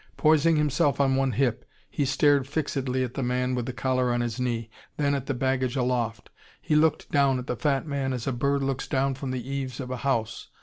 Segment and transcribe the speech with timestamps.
[0.17, 4.21] Poising himself on one hip, he stared fixedly at the man with the collar on
[4.21, 6.31] his knee, then at the baggage aloft.
[6.59, 9.79] He looked down at the fat man as a bird looks down from the eaves
[9.79, 10.47] of a house.